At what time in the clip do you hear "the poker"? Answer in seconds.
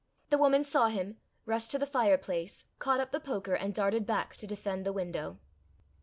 3.11-3.53